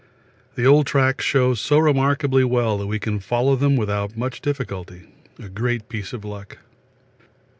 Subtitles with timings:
[0.55, 5.13] The old tracks show so remarkably well that we can follow them without much difficulty
[5.37, 6.57] a great piece of luck.